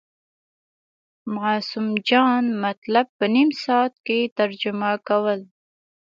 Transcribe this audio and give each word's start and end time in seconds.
معصوم 1.35 1.87
جان 2.09 2.43
مطلب 2.63 3.05
په 3.17 3.25
نیم 3.35 3.49
ساعت 3.63 3.93
کې 4.05 4.19
ترجمه 4.37 4.91
کول. 5.07 5.39